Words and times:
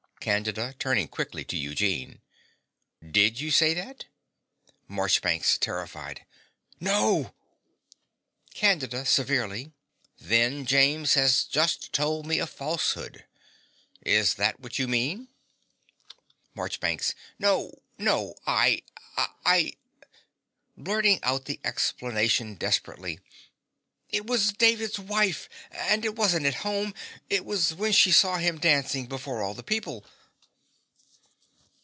CANDIDA 0.23 0.75
(turning 0.77 1.07
quickly 1.07 1.43
on 1.51 1.57
Eugene). 1.57 2.21
Did 3.03 3.39
you 3.39 3.49
say 3.49 3.73
that? 3.73 4.05
MARCHBANKS 4.87 5.57
(terrified). 5.57 6.27
No! 6.79 7.33
CANDIDA 8.53 9.07
(severely). 9.07 9.71
Then 10.19 10.67
James 10.67 11.15
has 11.15 11.45
just 11.45 11.91
told 11.91 12.27
me 12.27 12.37
a 12.37 12.45
falsehood. 12.45 13.25
Is 14.05 14.35
that 14.35 14.59
what 14.59 14.77
you 14.77 14.87
mean? 14.87 15.29
MARCHBANKS. 16.55 17.15
No, 17.39 17.79
no: 17.97 18.35
I 18.45 18.83
I 19.43 19.73
(blurting 20.77 21.19
out 21.23 21.45
the 21.45 21.59
explanation 21.63 22.53
desperately) 22.53 23.19
it 24.13 24.27
was 24.27 24.51
David's 24.51 24.99
wife. 24.99 25.47
And 25.71 26.03
it 26.03 26.17
wasn't 26.17 26.45
at 26.45 26.53
home: 26.65 26.93
it 27.29 27.45
was 27.45 27.73
when 27.73 27.93
she 27.93 28.11
saw 28.11 28.39
him 28.39 28.57
dancing 28.59 29.05
before 29.07 29.41
all 29.41 29.53
the 29.53 29.63
people. 29.63 30.03